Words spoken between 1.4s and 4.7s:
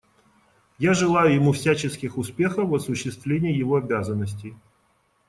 всяческих успехов в осуществлении его обязанностей.